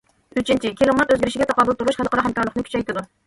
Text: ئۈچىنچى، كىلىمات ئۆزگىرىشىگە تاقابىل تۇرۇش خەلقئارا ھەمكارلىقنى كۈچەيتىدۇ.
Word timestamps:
ئۈچىنچى، 0.41 0.71
كىلىمات 0.79 1.13
ئۆزگىرىشىگە 1.15 1.47
تاقابىل 1.51 1.77
تۇرۇش 1.83 2.01
خەلقئارا 2.01 2.25
ھەمكارلىقنى 2.31 2.67
كۈچەيتىدۇ. 2.71 3.05